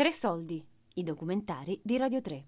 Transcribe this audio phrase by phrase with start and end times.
[0.00, 2.44] Tre soldi, i documentari di Radio 3.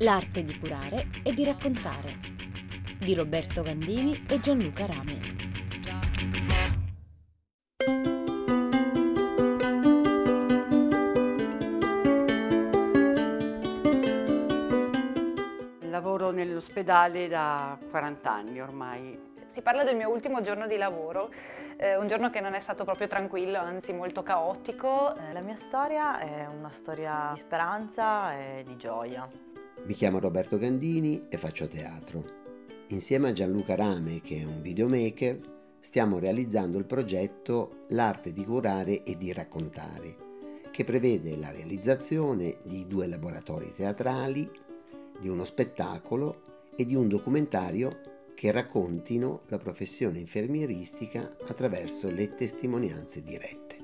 [0.00, 2.18] L'arte di curare e di raccontare
[2.98, 5.20] di Roberto Gandini e Gianluca Rame.
[15.88, 21.30] Lavoro nell'ospedale da 40 anni ormai si parla del mio ultimo giorno di lavoro,
[21.76, 25.14] eh, un giorno che non è stato proprio tranquillo, anzi molto caotico.
[25.32, 29.30] La mia storia è una storia di speranza e di gioia.
[29.84, 32.24] Mi chiamo Roberto Gandini e faccio teatro.
[32.88, 35.38] Insieme a Gianluca Rame, che è un videomaker,
[35.78, 40.16] stiamo realizzando il progetto L'arte di curare e di raccontare,
[40.72, 44.50] che prevede la realizzazione di due laboratori teatrali,
[45.20, 46.42] di uno spettacolo
[46.74, 53.82] e di un documentario che raccontino la professione infermieristica attraverso le testimonianze dirette.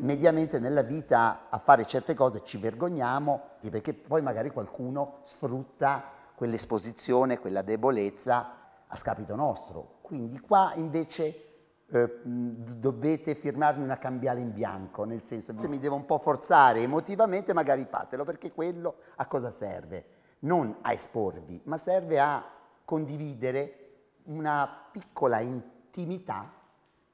[0.00, 7.38] Mediamente nella vita a fare certe cose ci vergogniamo perché poi magari qualcuno sfrutta quell'esposizione,
[7.38, 9.98] quella debolezza a scapito nostro.
[10.02, 11.44] Quindi qua invece
[11.86, 16.80] eh, dovete firmarmi una cambiale in bianco, nel senso se mi devo un po' forzare
[16.80, 20.04] emotivamente magari fatelo perché quello a cosa serve?
[20.40, 22.44] Non a esporvi, ma serve a
[22.84, 23.78] condividere
[24.24, 26.52] una piccola intimità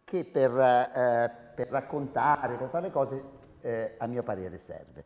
[0.04, 3.24] che per, eh, per raccontare, per fare cose,
[3.60, 5.04] eh, a mio parere serve.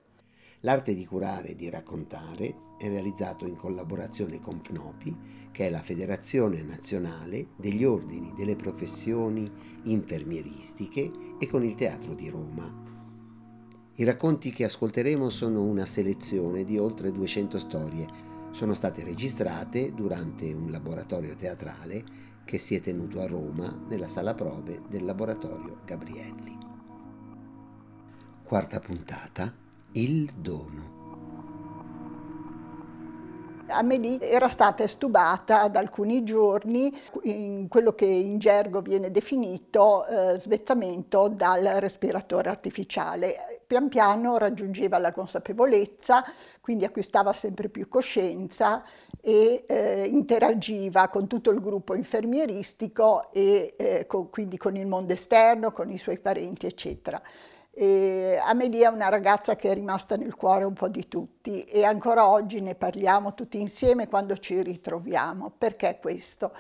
[0.61, 5.83] L'arte di curare e di raccontare è realizzato in collaborazione con FNOPI, che è la
[5.83, 9.51] Federazione Nazionale degli Ordini delle Professioni
[9.85, 12.93] Infermieristiche, e con il Teatro di Roma.
[13.97, 20.53] I racconti che ascolteremo sono una selezione di oltre 200 storie sono state registrate durante
[20.53, 22.05] un laboratorio teatrale
[22.45, 26.57] che si è tenuto a Roma nella sala prove del laboratorio Gabrielli.
[28.45, 29.53] Quarta puntata,
[29.93, 30.93] il dono.
[33.67, 40.39] Amélie era stata estubata da alcuni giorni in quello che in gergo viene definito eh,
[40.39, 43.54] svezzamento dal respiratore artificiale.
[43.67, 46.25] Pian piano raggiungeva la consapevolezza,
[46.61, 48.83] quindi acquistava sempre più coscienza
[49.21, 55.13] e eh, interagiva con tutto il gruppo infermieristico e eh, con, quindi con il mondo
[55.13, 57.21] esterno, con i suoi parenti, eccetera.
[57.77, 61.85] E Amelia è una ragazza che è rimasta nel cuore un po' di tutti e
[61.85, 65.51] ancora oggi ne parliamo tutti insieme quando ci ritroviamo.
[65.59, 66.53] Perché questo?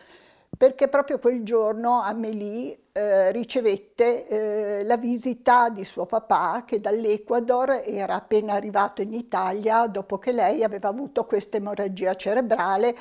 [0.64, 7.82] Perché proprio quel giorno Amélie eh, ricevette eh, la visita di suo papà che dall'Ecuador
[7.84, 12.96] era appena arrivato in Italia dopo che lei aveva avuto questa emorragia cerebrale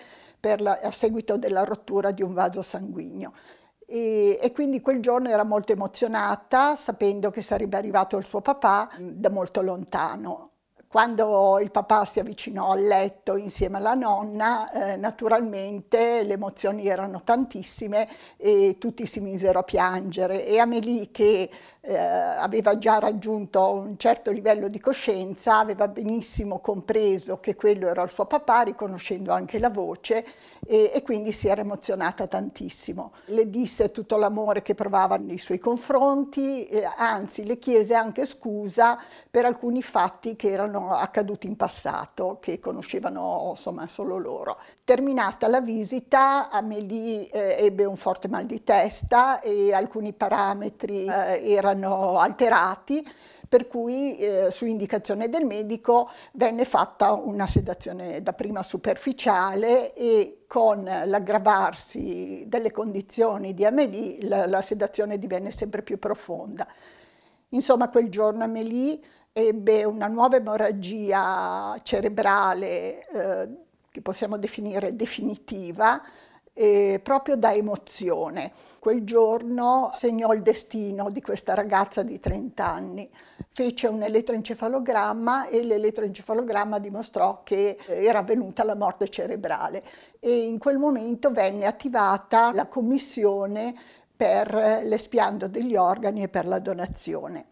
[0.57, 3.31] la, a seguito della rottura di un vaso sanguigno.
[3.85, 8.89] E, e, quindi quel giorno era molto emozionata sapendo che sarebbe arrivato il suo papà
[8.99, 10.52] mm, da molto lontano.
[10.93, 17.19] Quando il papà si avvicinò al letto insieme alla nonna, eh, naturalmente le emozioni erano
[17.19, 21.49] tantissime e tutti si misero a piangere e Amélie che
[21.85, 28.03] eh, aveva già raggiunto un certo livello di coscienza, aveva benissimo compreso che quello era
[28.03, 30.23] il suo papà, riconoscendo anche la voce
[30.65, 33.13] e, e quindi si era emozionata tantissimo.
[33.25, 38.97] Le disse tutto l'amore che provava nei suoi confronti, eh, anzi le chiese anche scusa
[39.29, 44.57] per alcuni fatti che erano accaduti in passato, che conoscevano insomma solo loro.
[44.83, 51.41] Terminata la visita, Amélie eh, ebbe un forte mal di testa e alcuni parametri eh,
[51.51, 53.05] erano alterati,
[53.47, 60.83] per cui eh, su indicazione del medico venne fatta una sedazione dapprima superficiale e con
[60.83, 66.67] l'aggravarsi delle condizioni di Amélie la, la sedazione divenne sempre più profonda.
[67.49, 68.99] Insomma, quel giorno Amélie
[69.33, 73.49] ebbe una nuova emorragia cerebrale eh,
[73.89, 76.01] che possiamo definire definitiva,
[76.53, 78.51] eh, proprio da emozione.
[78.77, 83.09] Quel giorno segnò il destino di questa ragazza di 30 anni.
[83.49, 89.83] Fece un elettroencefalogramma e l'elettroencefalogramma dimostrò che era avvenuta la morte cerebrale
[90.19, 93.73] e in quel momento venne attivata la commissione
[94.15, 94.53] per
[94.83, 97.45] l'espiando degli organi e per la donazione.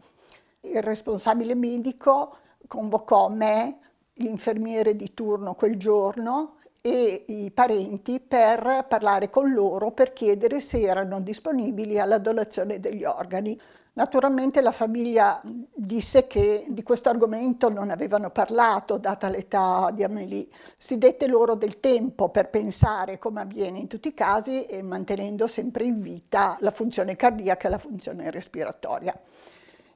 [0.63, 2.37] Il responsabile medico
[2.67, 3.79] convocò me,
[4.15, 10.81] l'infermiere di turno quel giorno, e i parenti per parlare con loro per chiedere se
[10.81, 13.59] erano disponibili alla donazione degli organi.
[13.93, 20.47] Naturalmente la famiglia disse che di questo argomento non avevano parlato, data l'età di Amélie.
[20.77, 25.45] Si dette loro del tempo per pensare, come avviene in tutti i casi, e mantenendo
[25.45, 29.19] sempre in vita la funzione cardiaca e la funzione respiratoria.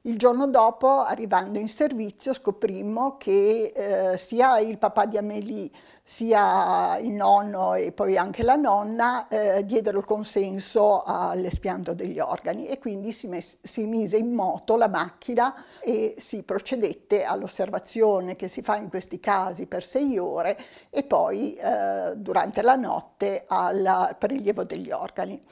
[0.06, 5.68] Il giorno dopo, arrivando in servizio, scoprimmo che eh, sia il papà di Amélie,
[6.04, 12.68] sia il nonno e poi anche la nonna eh, diedero il consenso all'espianto degli organi
[12.68, 13.28] e quindi si,
[13.60, 19.18] si, mise in moto la macchina e si procedette all'osservazione che si fa in questi
[19.18, 20.56] casi per sei ore
[20.88, 25.42] e poi eh, durante la notte al prelievo degli organi.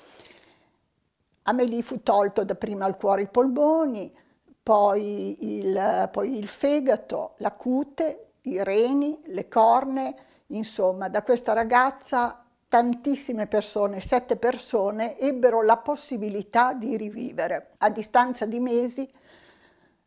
[1.47, 4.23] Amélie fu tolto dapprima il cuore e i polmoni,
[4.65, 10.17] poi il, poi il fegato, la cute, i reni, le corne,
[10.49, 17.75] insomma da questa ragazza tantissime persone, sette persone, ebbero la possibilità di rivivere.
[17.79, 19.09] A distanza di mesi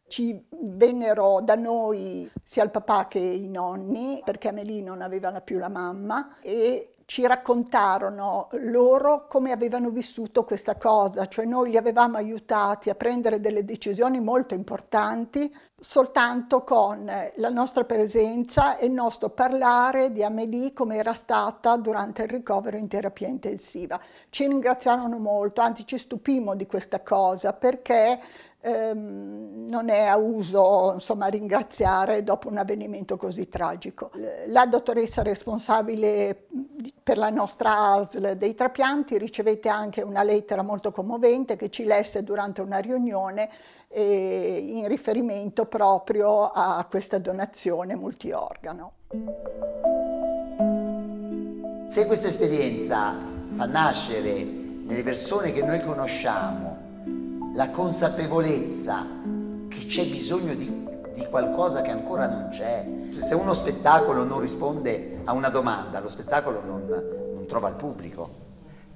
[0.08, 5.60] ci vennero da noi sia il papà che i nonni, perché Amelie non aveva più
[5.60, 12.18] la mamma, e ci raccontarono loro come avevano vissuto questa cosa, cioè noi li avevamo
[12.18, 15.50] aiutati a prendere delle decisioni molto importanti
[15.80, 22.24] soltanto con la nostra presenza e il nostro parlare di Amélie come era stata durante
[22.24, 23.98] il ricovero in terapia intensiva.
[24.30, 28.20] Ci ringraziarono molto, anzi ci stupimmo di questa cosa perché
[28.68, 34.12] ehm, non è a uso insomma, ringraziare dopo un avvenimento così tragico.
[34.48, 36.48] La dottoressa responsabile
[37.02, 42.24] per la nostra ASL dei trapianti ricevette anche una lettera molto commovente che ci lesse
[42.24, 43.50] durante una riunione
[43.88, 48.92] eh, in riferimento proprio a questa donazione multiorgano.
[51.88, 53.16] Se questa esperienza
[53.56, 56.67] fa nascere nelle persone che noi conosciamo
[57.58, 59.04] la consapevolezza
[59.68, 62.86] che c'è bisogno di, di qualcosa che ancora non c'è.
[63.28, 68.46] Se uno spettacolo non risponde a una domanda, lo spettacolo non, non trova il pubblico.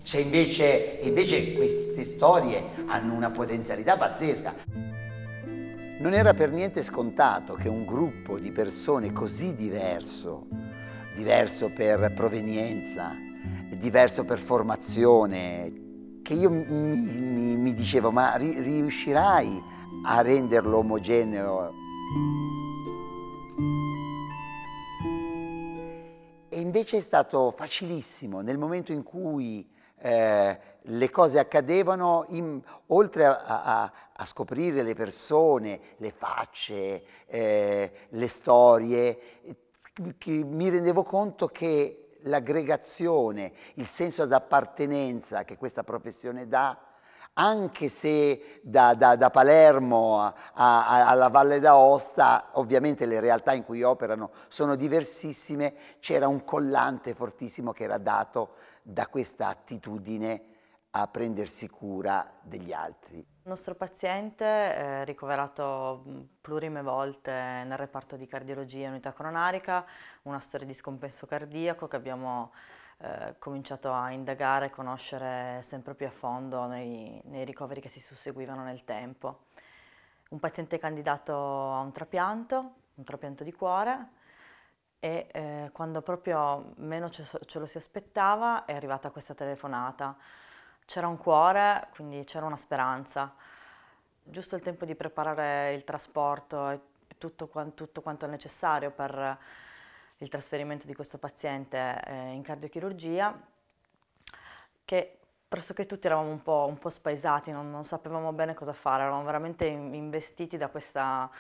[0.04, 4.54] C'è invece, invece queste storie hanno una potenzialità pazzesca.
[5.98, 10.46] Non era per niente scontato che un gruppo di persone così diverso,
[11.16, 13.12] diverso per provenienza,
[13.76, 15.81] diverso per formazione,
[16.32, 19.62] che io mi, mi, mi dicevo ma ri, riuscirai
[20.06, 21.74] a renderlo omogeneo?
[26.48, 29.70] E invece è stato facilissimo nel momento in cui
[30.00, 37.92] eh, le cose accadevano, in, oltre a, a, a, scoprire le persone, le facce, eh,
[38.08, 39.20] le storie,
[40.24, 46.78] mi rendevo conto che l'aggregazione, il senso d'appartenenza che questa professione dà,
[47.34, 53.64] anche se da, da, da Palermo a, a, alla Valle d'Aosta, ovviamente le realtà in
[53.64, 60.46] cui operano sono diversissime, c'era un collante fortissimo che era dato da questa attitudine
[60.92, 63.31] a prendersi cura degli altri.
[63.44, 69.84] Il nostro paziente è ricoverato plurime volte nel reparto di cardiologia e unità coronarica,
[70.24, 72.52] una storia di scompenso cardiaco che abbiamo
[73.00, 78.00] eh, cominciato a indagare e conoscere sempre più a fondo nei, nei ricoveri che si
[78.00, 79.46] susseguivano nel tempo.
[80.30, 84.08] Un paziente candidato a un trapianto, un trapianto di cuore,
[85.00, 90.16] e eh, quando proprio meno ce, ce, lo si aspettava è arrivata questa telefonata
[90.92, 93.34] c'era un cuore, quindi c'era una speranza.
[94.24, 96.80] Giusto il tempo di preparare il trasporto e
[97.18, 99.38] tutto, tutto quanto necessario per
[100.18, 103.40] il trasferimento di questo paziente eh, in cardiochirurgia,
[104.84, 105.18] che
[105.48, 109.24] pressoché tutti eravamo un po', un po spaesati, non, non, sapevamo bene cosa fare, eravamo
[109.24, 111.32] veramente investiti da, questa,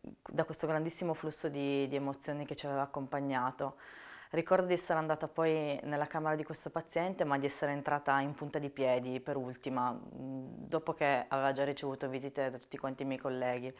[0.00, 3.74] da questo grandissimo flusso di, di emozioni che ci aveva accompagnato.
[4.32, 8.32] Ricordo di essere andata poi nella camera di questo paziente, ma di essere entrata in
[8.32, 13.06] punta di piedi per ultima, dopo che aveva già ricevuto visite da tutti quanti i
[13.06, 13.74] miei colleghi.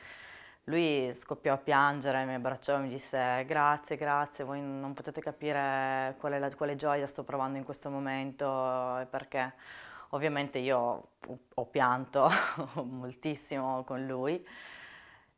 [0.65, 6.17] Lui scoppiò a piangere, mi abbracciò e mi disse grazie, grazie, voi non potete capire
[6.19, 9.55] quale, la, quale gioia sto provando in questo momento e perché.
[10.13, 11.11] Ovviamente io
[11.55, 12.29] ho pianto
[12.83, 14.45] moltissimo con lui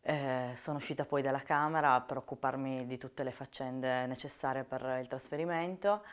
[0.03, 5.09] eh, sono uscita poi dalla Camera per occuparmi di tutte le faccende necessarie per il
[5.09, 6.05] trasferimento.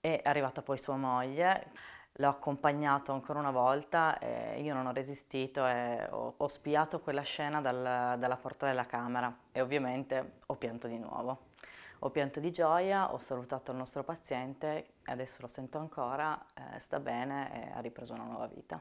[0.00, 1.70] È arrivata poi sua moglie,
[2.12, 7.22] l'ho accompagnato ancora una volta e io non ho resistito e ho, ho spiato quella
[7.22, 11.52] scena dal, dalla porta della Camera e ovviamente ho pianto di nuovo.
[12.00, 17.00] Ho pianto di gioia, ho salutato il nostro paziente adesso lo sento ancora, eh, sta
[17.00, 18.80] bene e ha ripreso una nuova vita.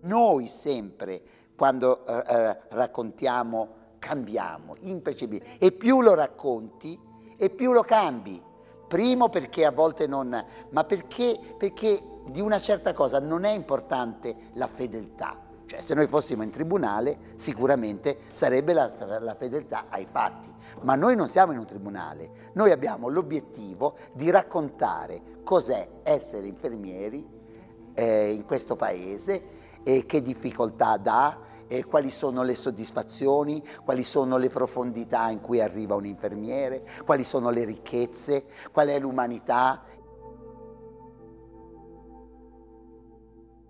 [0.00, 1.20] Noi sempre,
[1.56, 5.64] quando eh, eh, raccontiamo, cambiamo, impercepibilmente.
[5.64, 6.98] E più lo racconti,
[7.36, 8.40] e più lo cambi.
[8.86, 14.34] Primo perché a volte non, ma perché, perché di una certa cosa non è importante
[14.54, 15.46] la fedeltà.
[15.66, 18.90] Cioè se noi fossimo in tribunale sicuramente sarebbe la,
[19.20, 20.48] la, fedeltà ai fatti,
[20.80, 27.22] ma noi non siamo in un tribunale, noi abbiamo l'obiettivo di raccontare cos'è essere infermieri
[27.92, 34.36] eh, in questo paese e che difficoltà dà, e quali sono le soddisfazioni, quali sono
[34.36, 39.82] le profondità in cui arriva un infermiere, quali sono le ricchezze, qual è l'umanità?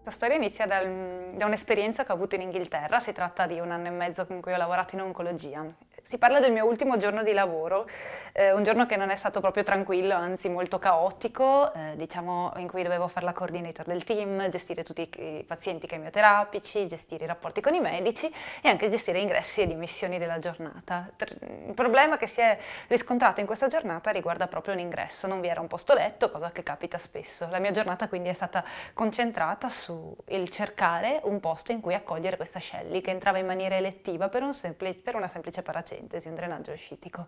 [0.03, 3.71] La storia inizia dal, da un'esperienza che ho avuto in Inghilterra, si tratta di un
[3.71, 5.73] anno e mezzo in cui ho lavorato in oncologia
[6.09, 7.87] si parla del mio ultimo giorno di lavoro,
[8.33, 12.67] eh, un giorno che non è stato proprio tranquillo, anzi molto caotico, eh, diciamo in
[12.67, 17.61] cui dovevo fare la coordinator del team, gestire tutti i pazienti chemioterapici, gestire i rapporti
[17.61, 18.27] con i medici
[18.63, 21.11] e anche gestire ingressi e dimissioni della giornata.
[21.19, 25.61] Il problema che si è riscontrato in questa giornata riguarda proprio l'ingresso, non vi era
[25.61, 27.49] un posto letto, cosa che capita spesso.
[27.51, 30.17] La mia giornata quindi è stata concentrata sul
[30.49, 34.55] cercare un posto in cui accogliere questa Shelley che entrava in maniera elettiva per, un
[34.55, 37.27] sempli- per una semplice paracentesi parentesi, un drenaggio uscitico.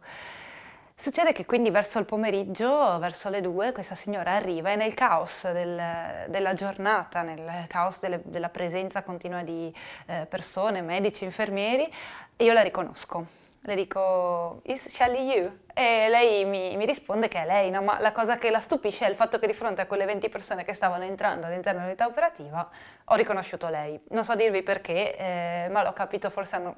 [0.96, 5.50] Succede che quindi verso il pomeriggio, verso le due, questa signora arriva e nel caos
[5.50, 9.74] del, della giornata, nel caos delle, della presenza continua di
[10.06, 11.90] eh, persone, medici, infermieri,
[12.36, 13.38] io la riconosco.
[13.62, 15.50] Le dico, is Shelly you?
[15.74, 17.82] E lei mi, mi, risponde che è lei, no?
[17.82, 20.28] ma la cosa che la stupisce è il fatto che di fronte a quelle 20
[20.28, 22.68] persone che stavano entrando all'interno dell'unità operativa
[23.04, 24.00] ho riconosciuto lei.
[24.10, 26.76] Non so dirvi perché, eh, ma l'ho capito, forse hanno,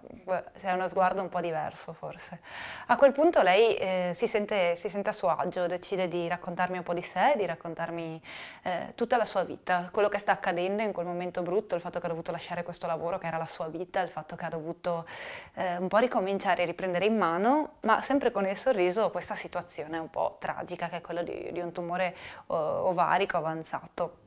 [0.61, 2.41] è uno sguardo un po' diverso forse.
[2.87, 6.77] A quel punto lei eh, si, sente, si, sente, a suo agio, decide di raccontarmi
[6.79, 8.21] un po' di sé, di raccontarmi
[8.63, 11.99] eh, tutta la sua vita, quello che sta accadendo in quel momento brutto, il fatto
[11.99, 14.51] che ha dovuto lasciare questo lavoro che era la sua vita, il fatto che ha
[14.51, 15.07] dovuto
[15.55, 19.97] eh, un po' ricominciare, riprendere in mano, ma sempre con il sorriso preso questa situazione
[19.99, 24.19] un po' tragica che è quella di, di un tumore uh, ovarico avanzato.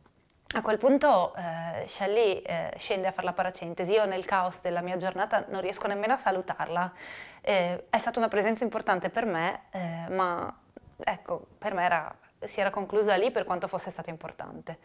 [0.55, 4.79] A quel punto eh, Shelley eh, scende a fare la paracentesi, io nel caos della
[4.79, 6.93] mia giornata non riesco nemmeno a salutarla.
[7.41, 10.55] Eh, è stata una presenza importante per me, eh, ma
[11.03, 14.77] ecco, per me era si era conclusa lì per quanto fosse stata importante.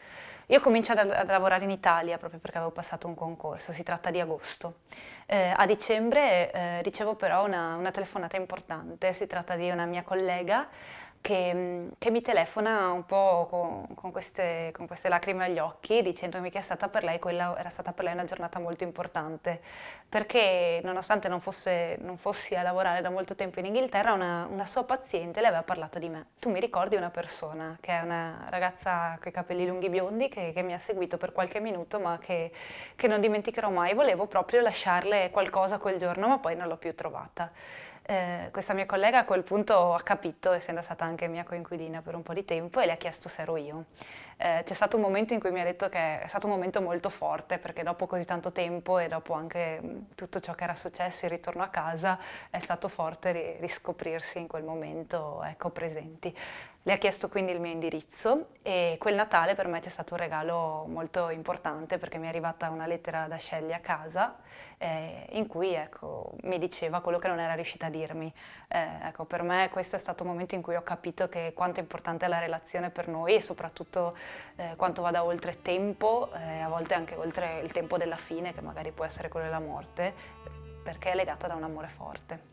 [0.47, 4.21] Io comincio a, lavorare in Italia proprio perché avevo passato un concorso, si tratta di
[4.21, 4.81] agosto.
[5.27, 10.03] Eh, a dicembre eh, ricevo però una, una telefonata importante, si tratta di una mia
[10.03, 10.69] collega
[11.21, 16.51] che, che, mi telefona un po' con, con, queste, con, queste, lacrime agli occhi dicendomi
[16.51, 19.61] che per quella, era stata per lei una giornata molto importante
[20.09, 24.67] perché nonostante non, fosse, non fossi a lavorare da molto tempo in Inghilterra una, una,
[24.67, 26.27] sua paziente le aveva parlato di me.
[26.39, 30.53] Tu mi ricordi una persona che è una ragazza con i capelli lunghi biondi che,
[30.55, 32.51] che mi ha seguito per qualche minuto ma che,
[32.97, 33.95] che non dimenticherò mai.
[33.95, 37.53] Volevo proprio lasciarle qualcosa quel giorno ma poi non l'ho più trovata
[38.11, 42.17] eh, questa mia collega a quel punto ha capito, essendo stata anche mia coinquilina per
[42.17, 43.85] un po' di tempo, e le ha chiesto se ero io.
[44.37, 46.81] Eh, c'è stato un momento in cui mi ha detto che è stato un momento
[46.81, 49.81] molto forte, perché dopo così tanto tempo e dopo anche
[50.17, 52.19] tutto ciò che era successo, il ritorno a casa,
[52.51, 56.37] è stato forte riscoprirsi in quel momento, ecco, presenti.
[56.83, 60.21] Le ha chiesto quindi il mio indirizzo e quel Natale per me c'è stato un
[60.21, 64.39] regalo molto importante perché mi è arrivata una lettera da Shelley a casa
[64.79, 68.33] eh, in cui ecco, mi diceva quello che non era riuscita a dirmi.
[68.69, 71.81] Eh, ecco, per me questo è stato un momento in cui ho capito che quanto
[71.81, 74.17] è importante la relazione per noi e soprattutto
[74.57, 78.63] eh, quanto vada oltre tempo, eh, a volte anche oltre il tempo della fine che
[78.63, 80.15] magari può essere quello della morte,
[80.83, 82.50] perché è legata da un amore forte.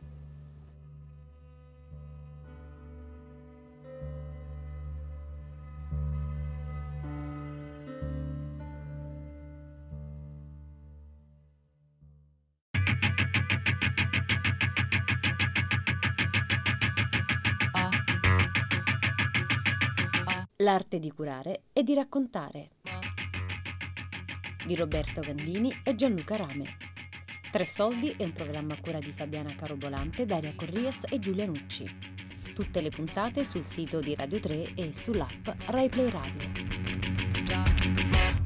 [20.63, 22.69] L'arte di curare e di raccontare
[24.65, 26.77] di Roberto Gandini e Gianluca Rame.
[27.51, 31.85] Tre soldi è un programma a cura di Fabiana Carobolante, Daria Corrias e Giulia Nucci.
[32.55, 38.36] Tutte le puntate sul sito di Radio 3 e sull'app RaiPlay Radio.